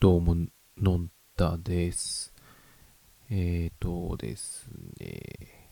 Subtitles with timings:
[0.00, 0.34] どうも、
[0.78, 2.32] のんたです。
[3.28, 4.66] えーとです
[4.98, 5.68] ね、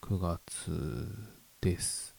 [0.00, 1.06] 9月
[1.60, 2.16] です。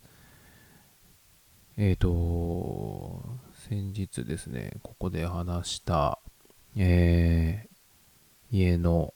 [1.75, 3.25] えーと、
[3.67, 6.21] 先日ですね、ここで話した、
[6.77, 9.13] えー家の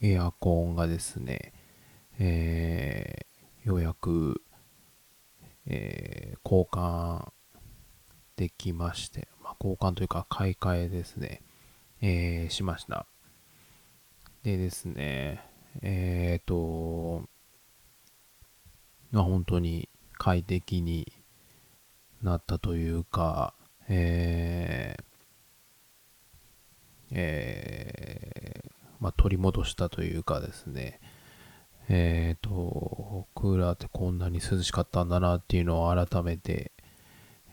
[0.00, 1.52] エアコンがですね、
[2.18, 4.42] えーようやく、
[5.66, 7.30] えー交換
[8.34, 9.28] できまして、
[9.64, 11.40] 交換というか買い替えですね、
[12.02, 13.06] えーしました。
[14.42, 15.42] でですね、
[15.80, 17.22] えっ、と、
[19.10, 19.88] まあ、本当に
[20.18, 21.10] 快適に
[22.22, 23.54] なったというか、
[23.88, 25.04] えー
[27.12, 31.00] えーまあ、取り戻したというかですね、
[31.88, 36.72] えっ、と、クーラーってこんなに涼しかったんだなっていうのを改めて、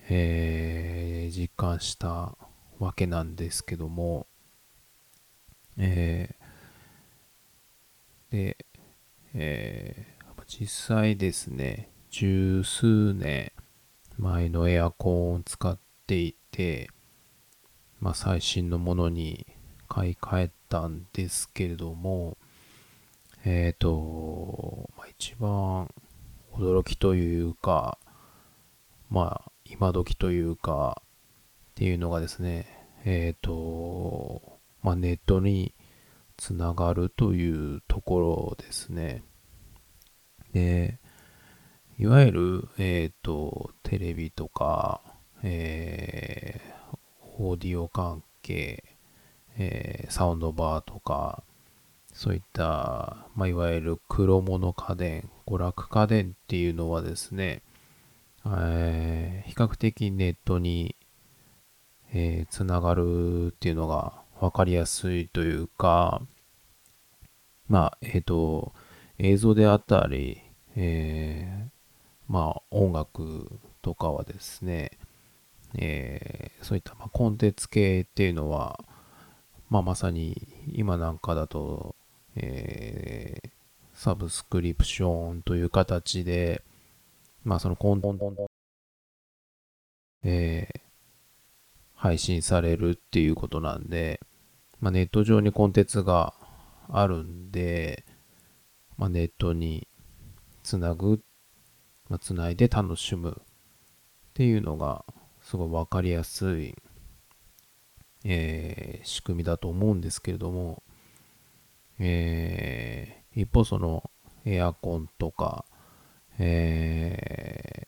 [0.10, 2.36] えー実感した
[2.80, 4.27] わけなんですけども、
[5.77, 8.57] えーで、
[9.34, 10.12] えー
[10.54, 13.54] 実際ですね、十数年
[14.18, 16.90] 前のエアコンを使っていて、
[18.02, 19.48] まあ、最新のものに
[19.88, 22.38] 買い替えたんですけれども、
[23.46, 25.90] えっ、と、まあ、一番
[26.52, 27.98] 驚きというか、
[29.10, 31.02] まあ、今時というか、
[31.72, 32.68] っていうのがですね、
[33.05, 35.74] えっ、と、まあ、ネットに
[36.36, 39.24] つながるというところですね。
[40.52, 41.00] で、
[41.98, 45.02] いわゆる、えっ、と、テレビとか、
[45.41, 46.72] えー
[47.38, 48.84] オーディオ関係、
[49.58, 51.44] えーサウンドバーとか、
[52.13, 57.63] そういった、まあ、いわゆる黒物家電、娯楽家電っていうのはですね、
[58.46, 60.96] えー比較的ネットに、
[62.14, 66.22] えーつながるっていうのが分かりやすいというか、
[67.68, 68.74] まあ、えっ、と、
[69.18, 70.41] 映像であったり、
[70.75, 71.69] えー
[72.28, 74.91] まあ、音楽とかはですね、
[75.75, 78.84] えーそういった、まあ、コンテンツ系っていうのは、
[79.69, 81.96] まあ、まさに今なんかだと、
[82.35, 83.50] えー
[83.94, 86.63] サブスクリプションという形で、
[87.44, 88.18] まあ、そのコンテン、
[90.24, 90.81] えー
[91.96, 94.19] 配信されるっていうことなんで、
[94.79, 96.34] まあ、ネット上にコンテンツが
[96.90, 98.03] あるんで、
[98.97, 99.88] まあ、ネットに
[100.63, 101.22] つなぐ、
[102.09, 103.44] まあ、つないで楽しむっ
[104.34, 105.06] ていうのが
[105.41, 106.75] すごいわかりやすい、
[108.24, 110.84] えー仕組みだと思うんですけれども、
[112.00, 114.09] えー一方その
[114.44, 115.63] エアコンとか、
[116.40, 117.88] え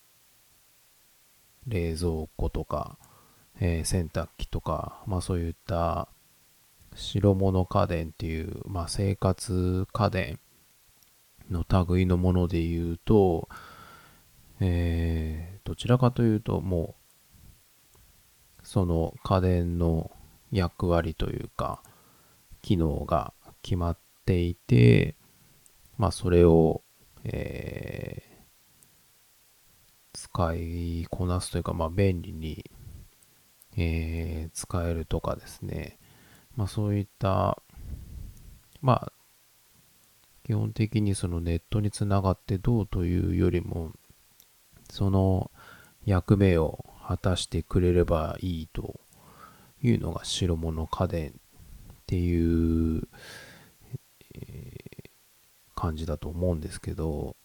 [1.66, 2.98] 冷蔵庫とか、
[3.60, 6.08] えー洗濯機とか、まあそういった
[6.94, 10.38] 白物家電っていう、まあ生活家電
[11.50, 13.48] の類のもので言うと、
[14.60, 16.94] えーどちらかというとも
[18.62, 20.10] うその家電の
[20.52, 21.82] 役割というか
[22.60, 23.32] 機能が
[23.62, 25.14] 決まっていて
[25.96, 26.82] まあそれを、
[27.24, 28.33] えー
[30.34, 32.68] 使いこなすというかまあ便利に、
[33.76, 35.98] えー使えるとかですね。
[36.56, 37.62] まあそういった
[38.82, 39.12] まあ
[40.44, 43.92] 基本的にそのネットにつながってどうというよりも
[44.90, 45.50] その
[46.04, 49.00] 役目を果たしてくれればいいと
[49.82, 53.08] いうのが白物家電っていう、
[54.34, 54.84] えー
[55.76, 57.36] 感じだと思うんですけど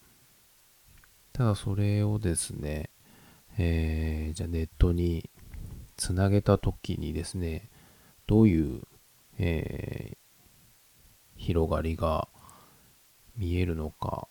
[1.39, 2.89] ただそれをですね、
[3.57, 5.29] えーじゃあネットに
[5.95, 7.69] つなげた時にですね
[8.27, 8.81] どういう、
[9.38, 10.17] えー
[11.38, 12.27] 広がりが
[13.38, 14.27] 見えるのか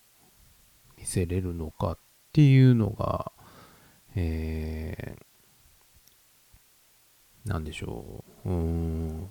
[0.99, 1.97] 見せれるのかっ
[2.31, 3.31] ていうのが、
[4.15, 8.49] えー、なんでしょう。
[8.51, 9.29] うん。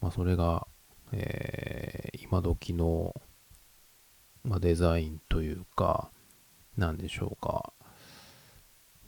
[0.00, 0.68] まあ、それが、
[1.10, 3.20] えー今時の、
[4.44, 6.12] まあ、デザインというか、
[6.76, 7.72] なんでしょうか。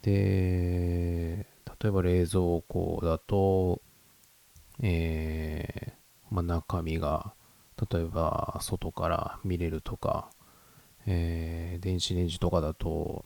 [0.02, 1.46] で、
[1.80, 3.82] 例えば冷蔵庫だと、
[4.82, 7.34] えーまあ、中身が、
[7.90, 10.30] 例えば外から見れるとか、
[11.06, 13.24] えー電子レンジとかだと、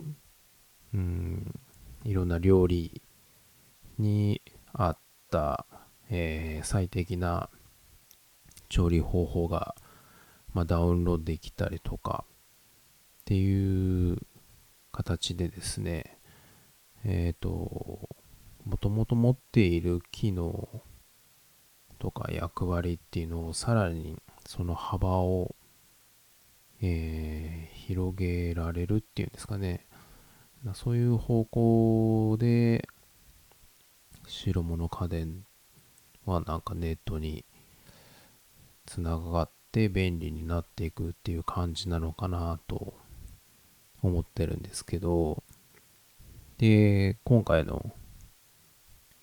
[0.93, 1.55] うん、
[2.05, 3.01] いろんな料理
[3.99, 4.43] に
[4.73, 4.99] 合っ
[5.31, 5.67] た、
[6.11, 7.51] えー最適な
[8.69, 9.75] 調理方法が、
[10.55, 12.25] まあ、ダウンロードできたりとか
[13.21, 14.19] っていう
[14.93, 16.19] 形でですね、
[17.05, 18.09] えっ、と、
[18.65, 20.69] もともと持っている機能
[21.99, 24.17] とか役割っていうのをさらに
[24.47, 25.55] その幅を、
[26.83, 29.87] えー、広げられるっていうんですかね。
[30.75, 32.87] そういう方向で
[34.27, 35.45] 白物家電
[36.27, 37.45] はなんかネットに
[38.85, 42.95] つながって便利になっていくっていう感じなのかなと
[44.03, 45.43] 思ってるんですけど
[46.59, 47.93] で今回の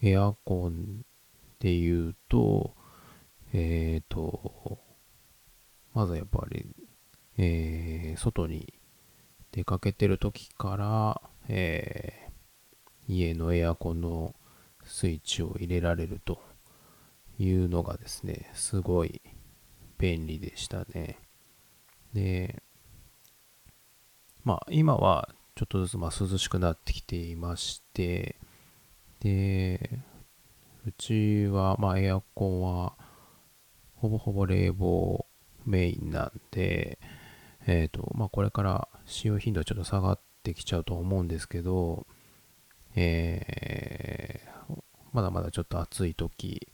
[0.02, 1.04] エアコン
[1.60, 2.74] で言うと
[3.54, 4.80] えっ、ー、と
[5.94, 6.68] まずやっぱり、
[7.40, 8.74] えー、外に
[9.52, 14.36] 出かけてる時から、えー、家のエアコンの
[14.86, 16.40] スイッチを入れられると
[17.40, 19.22] いうのがですね、すごい
[19.98, 21.18] 便利でしたね。
[22.14, 22.62] で、
[24.48, 25.28] まあ今は
[25.58, 28.38] ちょっとずつま涼しくなってきていまして、
[29.20, 30.00] で、
[30.86, 32.94] うちはまエアコンは
[33.96, 35.26] ほぼほぼ冷房
[35.66, 36.98] メインなんで、
[37.66, 42.08] えっ、ー、と、まあこれから使用頻度はちょっと下がってきちゃうと思うんですけど、
[42.96, 46.70] えー、まだまだちょっと暑い時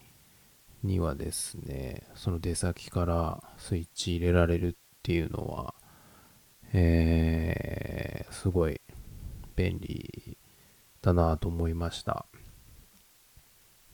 [0.83, 5.73] にはですね、その出先からスイッチ入れられるっていうのは、
[6.73, 8.81] えー、すごい
[9.55, 10.37] 便利
[11.01, 12.25] だなと思いました。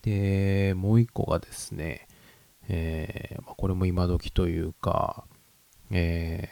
[0.01, 2.07] で、もう一個がですね、
[2.69, 5.25] えー、これも今時というか、
[5.91, 6.47] え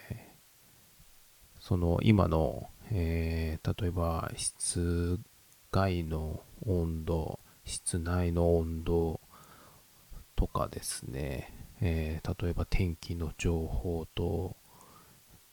[1.56, 5.20] ー、その今の、えー、例えば室
[5.72, 9.22] 外の温度、室内の温度
[10.36, 14.58] とかですね、えー、例えば天気の情報と、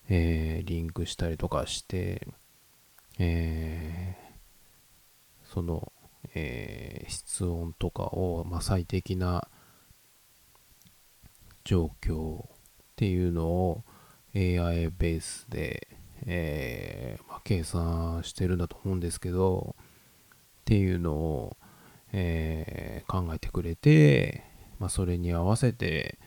[0.09, 2.27] えー、リンクしたりとかして、
[3.19, 5.93] えー、その、
[6.35, 9.47] え室温とかを、まあ、最適な
[11.65, 12.47] 状況っ
[12.97, 13.85] ていうのを
[14.35, 15.89] AI ベースで、
[16.27, 19.85] えーまあ、計算してるんだと思うんですけどっ
[20.65, 21.57] ていうのを、
[22.13, 24.45] え、考えてくれて、
[24.79, 26.19] まあ、それに合わせて、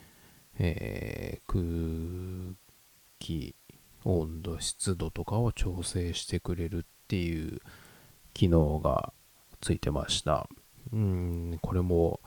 [0.58, 1.62] え、空
[3.18, 3.54] 気
[4.04, 7.60] 温度湿度とかを調整してくれるっていう
[8.34, 9.12] 機能が
[9.60, 10.48] ついてました。
[10.92, 12.20] うんこれも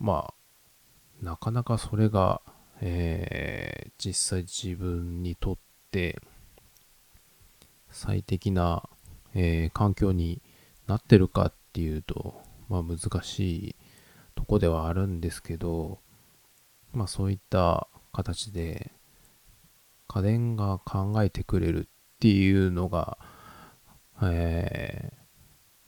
[0.00, 2.42] まあなかなかそれが、
[2.80, 5.56] えー、実際自分にとっ
[5.90, 6.20] て
[7.90, 8.88] 最適な、
[9.34, 10.42] えー、環境に
[10.86, 13.76] なってるかっていうと、まあ難しい
[14.34, 16.00] とこではあるんですけど、
[16.92, 18.92] まあそういった形で
[20.06, 21.88] 家電が考えてくれるっ
[22.20, 23.18] ていうのが、
[24.22, 25.16] えー、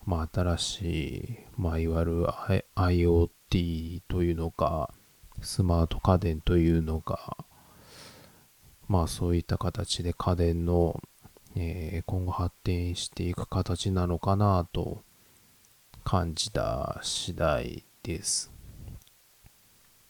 [0.05, 2.27] まあ新しい、まあいわゆる
[2.75, 4.93] IoT というのか、
[5.43, 7.37] スマート家電というのが、
[8.89, 11.01] まあそういった形で家電の、
[11.55, 15.03] えー、今後発展していく形なのかなと
[16.05, 18.53] 感じた次第です。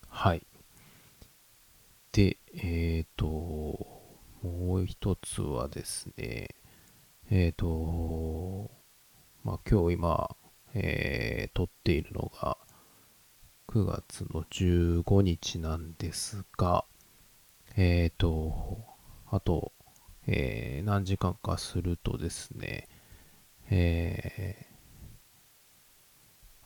[0.09, 0.47] はい。
[2.13, 3.96] で、えっ、ー、と、
[4.47, 6.49] もう一つはですね、
[7.31, 8.71] えっ、ー、と、
[9.43, 10.37] まあ今日今、
[10.75, 12.57] えー、撮っているのが、
[13.69, 16.85] 9月の15日なんですが、
[17.77, 18.85] えっ、ー、と、
[19.29, 19.73] あと、
[20.29, 22.89] えー、何時間かするとですね、
[23.69, 24.67] え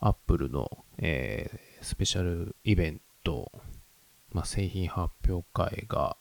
[0.00, 3.50] ー、Apple の、えー、スペシャルイベント、
[4.32, 6.16] まあ、製品発表会が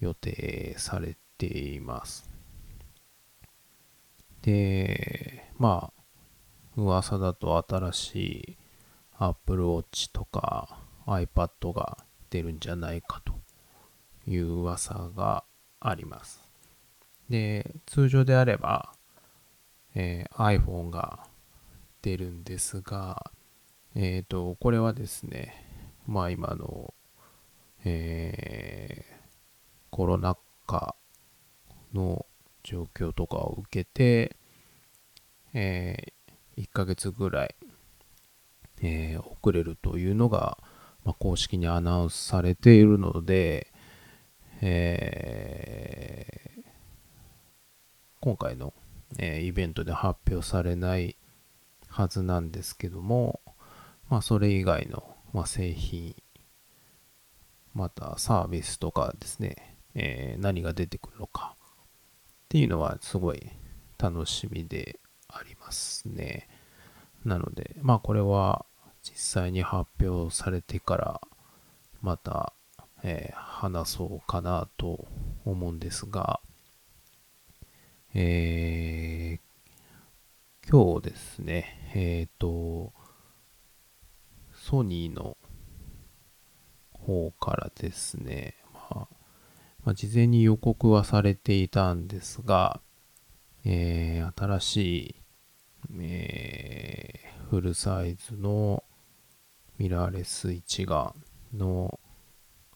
[0.00, 2.28] 予定されています。
[4.42, 6.02] で、まあ、
[6.76, 8.56] 噂だと新しい
[9.18, 11.98] Apple Watch とか iPad が
[12.30, 13.34] 出るんじゃないかと
[14.26, 15.44] いう噂が
[15.80, 16.40] あります。
[17.28, 18.92] で、通常であれば、
[19.94, 21.26] えー、iPhone が
[22.02, 23.30] 出るんですが、
[23.94, 25.66] えっ、ー、と、これはですね、
[26.06, 26.94] まあ今の、
[27.84, 29.19] えー、
[29.90, 30.94] コロナ禍
[31.92, 32.26] の
[32.62, 34.36] 状況とかを受けて、
[35.52, 37.54] えー、1ヶ月ぐらい
[38.82, 40.58] えー、遅れるというのが、
[41.04, 43.68] まあ、公式にアナウンスされているので、
[44.62, 46.62] えー、
[48.20, 48.72] 今回の、
[49.18, 51.16] えー、イベントで発表されない
[51.88, 53.40] はずなんですけども、
[54.08, 56.14] まあ、それ以外の、まあ、製品、
[57.74, 61.62] またサービスとかですね、えー、何が出てくるのかっ
[62.48, 63.50] ていうのはすごい
[63.98, 66.48] 楽しみでありますね。
[67.24, 68.64] なので、まあこれは
[69.02, 71.20] 実際に発表されてから
[72.02, 72.52] また、
[73.02, 75.06] えー、話そうかなと
[75.44, 76.40] 思うんですが、
[78.14, 82.92] えー、今日ですね、えっ、ー、と、
[84.54, 85.36] ソニーの
[86.92, 88.54] 方からですね、
[89.84, 92.80] まあ、事前に予告はされていたんですが、
[93.64, 95.14] えー、新しい、
[96.00, 98.84] えー、フルサイズの
[99.78, 101.14] ミラーレス一眼
[101.54, 101.98] の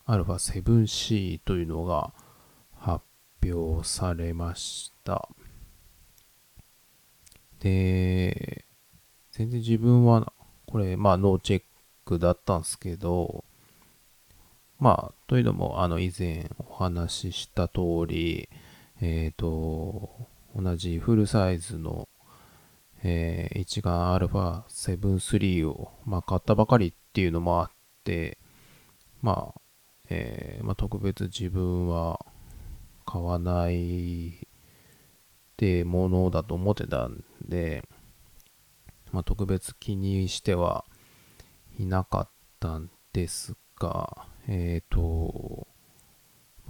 [0.07, 2.13] α7C というのが
[2.73, 3.05] 発
[3.45, 5.29] 表されました。
[7.61, 8.65] で、
[9.33, 10.33] 全然自分は、
[10.67, 11.63] これ、まあ、ノーチェッ
[12.05, 13.45] クだったんですけど、
[14.85, 18.51] まあ、というのも、あの、以前お話しした通り、
[19.01, 20.11] えっ、ー、と、
[20.55, 22.07] 同じフルサイズの、
[23.03, 24.61] えー、一眼 α7
[24.99, 27.71] III を、まあ、買ったばかりっていうのもあっ
[28.05, 28.37] て、
[29.23, 29.61] まあ、
[30.11, 32.21] えー、まあ、特別自分は
[33.07, 34.33] 買わないっ
[35.57, 37.89] てものだと思ってたんで、
[39.13, 40.85] まあ、特別気にしては
[41.79, 42.29] いなかっ
[42.61, 45.67] たんですが、えっ、ー、と、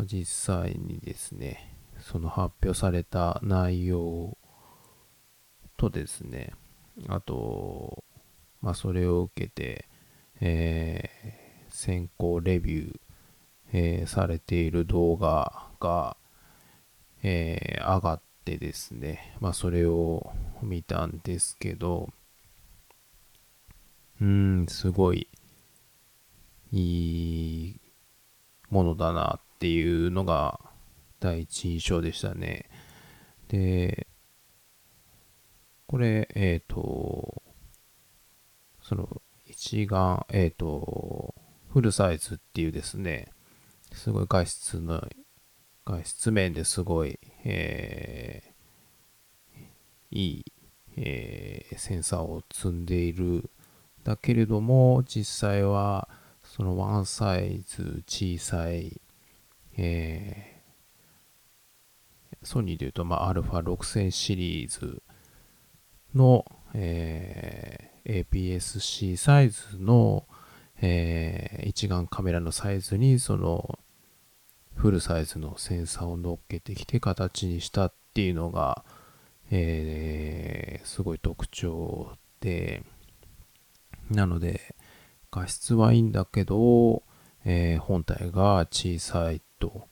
[0.05, 4.37] 実際にですね、その発表された内容
[5.77, 6.53] とですね、
[7.09, 8.05] あと、
[8.61, 9.89] まあ、それを受けて、
[10.41, 13.01] えー、先行レビュー、
[13.73, 16.17] えー、されている動画が、
[17.23, 22.11] えー、上がってですね、まあ、それを見たんですけど、
[24.21, 25.29] うん、すごい
[26.77, 27.81] いい
[28.69, 30.59] ものだなっていうのが
[31.21, 32.69] 第一印象でしたね。
[33.47, 34.09] で、
[35.87, 37.43] これ、えっ、ー、と、
[38.83, 41.35] その、一眼、えっ、ー、と、
[41.73, 43.29] フルサイズっていうですね、
[43.93, 45.07] すごい画質の、
[45.87, 50.45] 画質面ですごい、えー、いい、
[50.97, 53.49] えー、センサーを積んでいる。
[54.03, 56.09] だけれども、実際は、
[56.57, 59.01] そのワンサイズ小さい、
[59.77, 65.03] えー、ソニーで言うと、まあ、α6000 シリーズ
[66.15, 70.29] の、えー、APS-C サイズの、
[70.81, 73.81] えー、一眼カメラのサイズにその
[74.77, 78.85] フルサイズのセンサーを乗っけてきて形にしたっていうのが、
[79.51, 82.85] えー、すごい特徴で、
[84.09, 84.74] なので
[85.35, 87.03] 画質はいいんだけど、
[87.45, 89.89] えー、本体が小さいと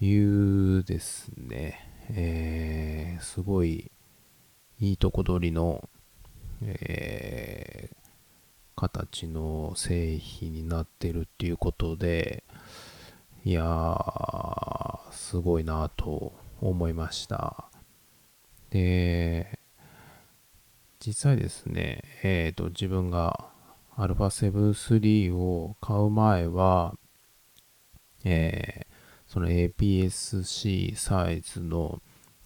[0.00, 3.90] いうですね、えー、すごい
[4.78, 5.88] いいとこ取りの、
[6.62, 7.96] えー、
[8.76, 12.44] 形の製品になってるっていうことで、
[13.44, 17.68] いやー、すごいなと思いました。
[18.70, 19.58] で、
[21.04, 23.50] 実際ですね、えっ、ー、と、自分が
[23.96, 26.94] α7 III を買う前は、
[28.24, 28.86] え
[29.26, 32.02] その APS-C サイズの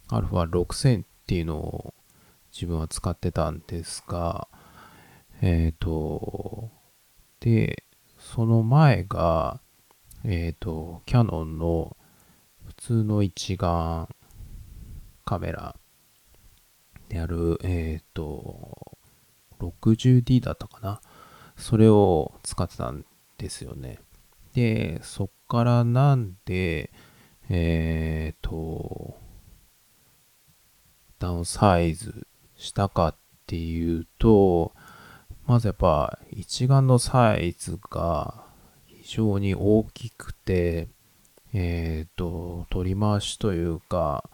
[0.09, 1.95] α6000 っていうのを
[2.53, 4.47] 自分は使ってたんですが、
[5.41, 6.69] えっ、ー、と、
[7.39, 7.83] で、
[8.19, 9.59] その前が、
[10.23, 11.97] えっ、ー、と、キャノンの
[12.65, 14.07] 普通の一眼
[15.25, 15.75] カメラ
[17.09, 18.97] である、えっ、ー、と、
[19.59, 21.01] 60D だったかな。
[21.57, 23.05] それを使ってたん
[23.37, 23.99] ですよね。
[24.53, 26.91] で、そっからなんで、
[27.49, 29.17] えっ、ー、と、
[31.19, 33.15] ダウンサイズしたかっ
[33.47, 34.73] ていうと、
[35.45, 38.45] まずやっぱ一眼のサイズが
[38.87, 40.89] 非常に大きくて、
[41.53, 44.29] えっ、ー、と、取り回しというか、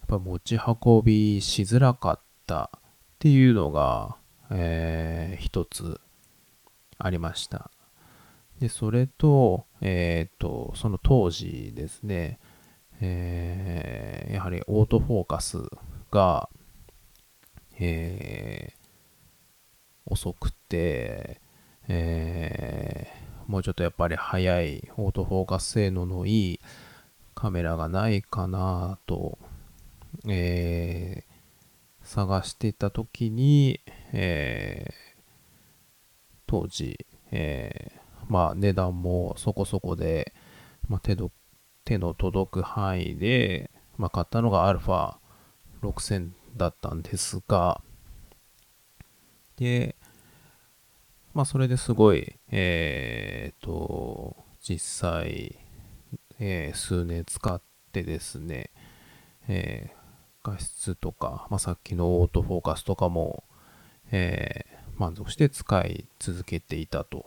[0.00, 2.80] やっぱ持ち運びしづらかったっ
[3.18, 4.16] ていうのが、
[4.50, 6.00] えー、一つ
[6.98, 7.70] ありました。
[8.60, 12.38] で、それと、えっ、ー、と、その当時ですね、
[13.00, 15.58] えー、やはりオートフォーカス
[16.10, 16.48] が、
[17.78, 18.78] えー、
[20.06, 21.40] 遅くて、
[21.88, 26.60] えー、もうちょっとやっぱり速いオートフォーカス性能のいい
[27.34, 29.38] カメラがないかなと、
[30.28, 33.80] えー、探していた時に、
[34.16, 34.94] えー、
[36.46, 40.32] 当時、えー、まあ値段もそこそこで、
[40.88, 41.32] まあ、手ど
[41.84, 44.72] 手の届く範囲で、まあ、買ったのが
[45.82, 47.82] α6000 だったんですが、
[49.56, 49.96] で、
[51.34, 55.58] まあそれですごい、えっ、と、実際、
[56.38, 57.60] えー、数年使っ
[57.92, 58.70] てですね、
[59.48, 63.44] えー、画質とか、まあ、さっきのオートフォーカスとかも、
[64.16, 67.26] えー、満足して使い続けていたと。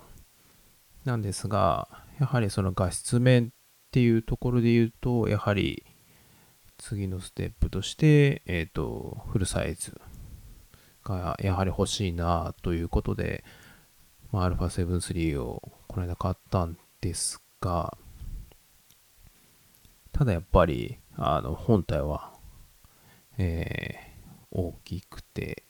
[1.03, 3.49] なんですが、やはりその画質面っ
[3.91, 5.85] ていうところで言うと、やはり
[6.77, 9.99] 次のステップとして、えっ、ー、と、フルサイズ
[11.03, 13.43] がやはり欲しいなということで、
[14.31, 17.97] まあ、α7 3をこの間買ったんですが、
[20.13, 22.31] ただやっぱり、あの、本体は、
[23.37, 25.66] えー、大きくて、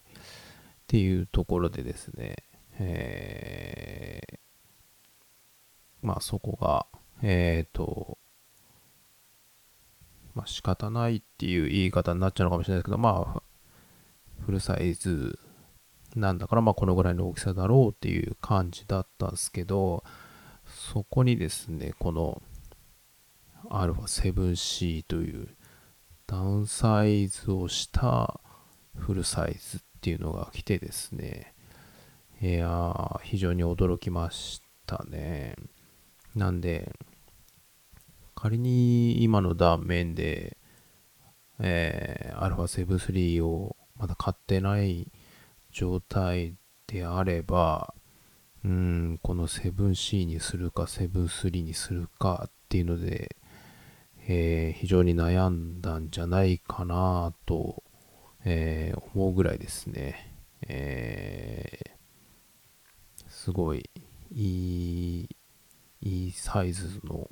[0.88, 2.38] っていうところでですね、
[2.80, 4.38] えー、
[6.02, 6.86] まあそこが、
[7.22, 8.18] えっ、ー、と、
[10.34, 13.44] まあ仕方ないっていう言い方になっちゃうのかもしれないですけど、まあ、
[14.46, 15.38] フルサイズ
[16.16, 20.06] なんだから、まあこのぐらいの大きさだろうっていう感じだったんですけど、
[20.66, 22.42] そこにですね、この
[23.70, 25.50] α7C という
[26.28, 28.40] ダウンサイズをした
[28.96, 31.54] フルサイズっっていうのが来てですね、
[32.40, 35.56] いやー、非常に驚きましたね。
[36.36, 36.94] なんで、
[38.36, 40.56] 仮に今の断面で、
[41.60, 45.12] えー、α7 3をまだ買ってない
[45.72, 47.96] 状態であれば、
[48.64, 53.36] うん、この 7C にするか7.3にするかっていうので、
[54.28, 57.84] えー、非常に悩んだんじゃないかなと、
[58.50, 60.34] えー、思うぐらいですね。
[60.70, 63.90] えー、すごい
[64.32, 65.30] いい、
[66.00, 67.30] いいサイズの、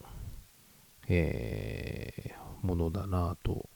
[1.08, 3.70] えー、ものだなと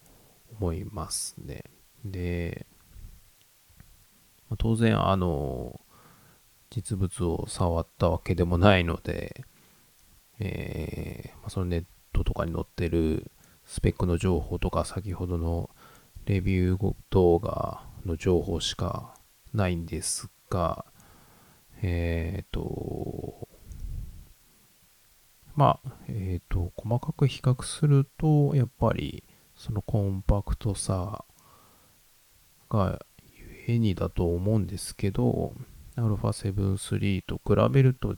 [0.60, 1.63] 思いますね。
[2.03, 2.65] で、
[4.58, 5.79] 当然、あの、
[6.69, 9.46] 実物を触ったわけでもないので、
[10.40, 13.31] えー、そのネットとかに載ってる
[13.63, 15.70] スペックの情報とか、先ほどの
[16.29, 19.15] レビュー動画の情報しか
[19.51, 20.85] ないんですが、
[21.81, 23.50] えっ、ー、と、
[25.55, 29.24] まあ、えっ、ー、と、細かく比較すると、やっぱり、
[29.55, 31.25] そのコンパクトさ
[32.70, 33.03] が
[33.68, 35.55] ゆえにだと思うんですけど、
[35.96, 38.18] α7 3と比べると、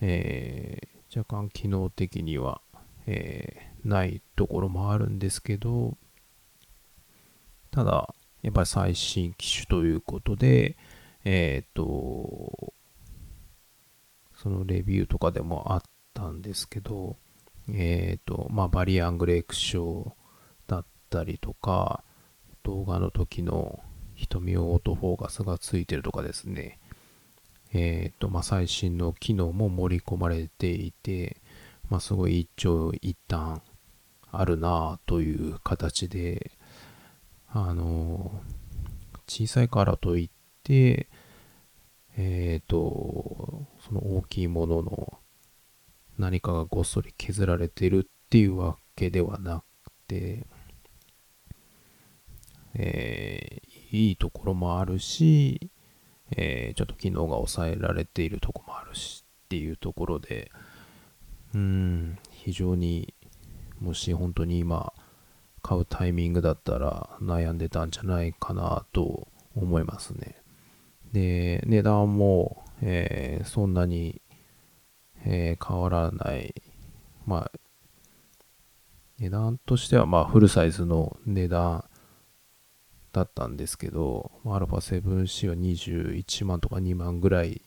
[0.00, 2.60] えー、若干機能的には、
[3.06, 5.96] えー、ないところもあるんですけど、
[7.70, 10.76] ただ、やっぱり最新機種ということで、
[11.24, 12.72] えっ、ー、と、
[14.36, 15.82] そのレビューとかでもあっ
[16.14, 17.16] たんですけど、
[17.68, 20.16] えっ、ー、と、まあ、バリアングレーク賞
[20.66, 22.02] だったりとか、
[22.62, 23.80] 動画の時の
[24.14, 26.78] 瞳をオートフォーカスがついてるとかですね、
[27.72, 31.36] えっ、ー、と、まあ、最新の機能も盛り込まれていて、
[31.88, 33.62] まあ、すごい一長一短
[34.32, 36.52] あるなという形で、
[37.52, 38.42] あの、
[39.26, 40.30] 小さいからといっ
[40.62, 41.08] て、
[42.16, 45.18] えっ、ー、と、その大きいものの
[46.18, 50.46] 何かがごっそり削られてるっていうわけではなくて、
[52.74, 55.70] えー、いいところもあるし、
[56.36, 60.52] えー、ちょっと機能が抑えられているとこもあるしっていうところで、
[61.54, 63.14] うん、非常に、
[63.80, 64.92] もし本当に今、
[65.62, 70.36] 買うタイミングだったら悩んでたんじゃないかなと思いますね。
[71.12, 74.20] で、値段も、えー、そんなに、
[75.24, 76.54] えー、変わらない。
[77.26, 77.52] まあ、
[79.18, 81.84] 値段としては、まあ、フルサイズの値段
[83.12, 87.62] だったんですけど、α7C は21万とか2万ぐらい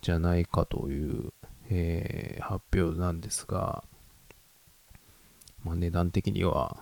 [0.00, 1.32] じゃないかという、
[1.68, 3.84] えー、発表なんですが、
[5.64, 6.78] まあ、値段的には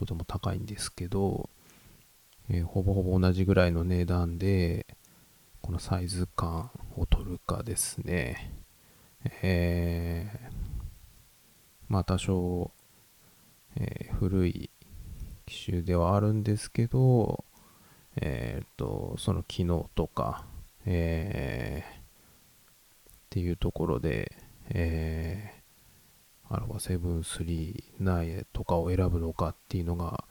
[0.00, 1.50] とても高いんですけど、
[2.48, 4.86] えー、ほぼほぼ同じぐらいの値段で、
[5.60, 8.54] このサイズ感を取るかですね。
[9.42, 10.52] えー、
[11.88, 12.70] まあ多少、
[13.76, 14.70] えー、古い
[15.44, 17.44] 機種ではあるんですけど、
[18.16, 20.46] えっ、と、その機能とか、
[20.86, 24.34] えー、っていうところで、
[24.70, 25.59] えア
[26.58, 30.24] ルファ7、3、9とかを選ぶのかっていうのが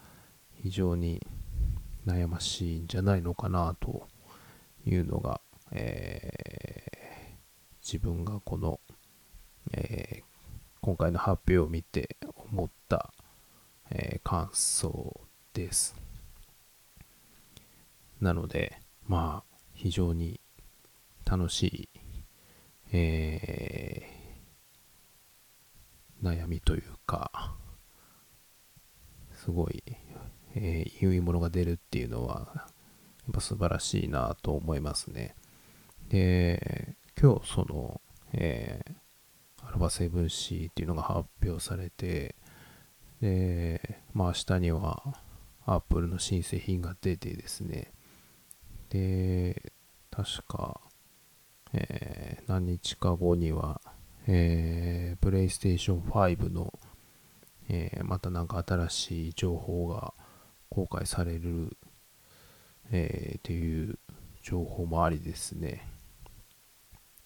[0.62, 1.26] 非常に
[2.06, 4.06] 悩ましいんじゃないのかなと
[4.86, 5.40] いうのが、
[5.72, 8.80] えー、自分がこの、
[9.72, 10.24] えー、
[10.80, 12.16] 今回の発表を見て
[12.52, 13.12] 思った、
[13.90, 15.20] えー、感想
[15.52, 15.94] です。
[18.20, 20.40] なので、まあ、非常に
[21.24, 21.88] 楽しい、
[22.92, 27.54] えー、悩みというか、
[29.50, 29.82] すごい、
[30.54, 35.34] えー、いいものが出るっていうのは、やっぱ素晴らしいなと思いますね。
[36.08, 38.00] で、今日その、
[38.32, 42.36] えー、アルファ 7C っていうのが発表されて、
[43.20, 45.20] で、まあ明日には
[45.66, 47.92] Apple の新製品が出てですね、
[48.88, 49.72] で、
[50.12, 50.80] 確か、
[51.72, 53.80] えー、何日か後には、
[54.28, 56.72] えー、PlayStation 5の、
[57.72, 60.12] えー、またなんか新しい情報が
[60.68, 61.76] 公開される、
[62.90, 63.98] えー、っていう
[64.42, 65.86] 情報もありですね。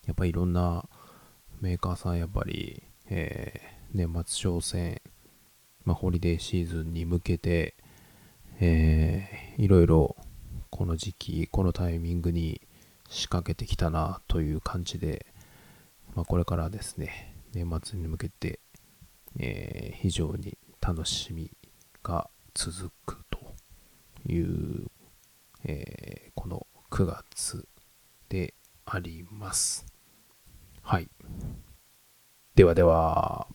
[0.07, 0.87] やっぱいろんな
[1.63, 5.01] メーカーさんやっぱり、えー、年末商戦、
[5.85, 7.75] まあ、ホリデーシーズンに向けて、
[8.61, 10.15] えー、いろいろ
[10.69, 12.61] この時期、このタイミングに
[13.09, 15.25] 仕掛けてきたなという感じで、
[16.15, 18.61] まあ、これからですね、年末に向けて、
[19.39, 21.51] えー、非常に楽しみ
[22.03, 23.55] が続くと
[24.27, 24.87] いう、
[25.65, 27.67] えー、この9月
[28.29, 28.55] で
[28.87, 29.87] あります。
[30.83, 31.09] はい。
[32.55, 33.49] ではでは。